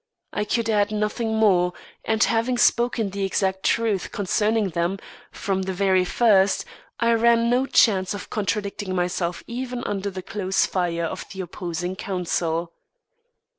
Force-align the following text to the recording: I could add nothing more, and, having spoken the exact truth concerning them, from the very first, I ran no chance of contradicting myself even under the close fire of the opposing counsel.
I 0.33 0.45
could 0.45 0.67
add 0.67 0.89
nothing 0.91 1.35
more, 1.35 1.73
and, 2.03 2.23
having 2.23 2.57
spoken 2.57 3.11
the 3.11 3.23
exact 3.23 3.61
truth 3.61 4.11
concerning 4.11 4.69
them, 4.69 4.97
from 5.31 5.61
the 5.61 5.73
very 5.73 6.03
first, 6.05 6.65
I 6.99 7.13
ran 7.13 7.51
no 7.51 7.67
chance 7.67 8.15
of 8.15 8.31
contradicting 8.31 8.95
myself 8.95 9.43
even 9.45 9.83
under 9.83 10.09
the 10.09 10.23
close 10.23 10.65
fire 10.65 11.05
of 11.05 11.29
the 11.29 11.41
opposing 11.41 11.95
counsel. 11.95 12.73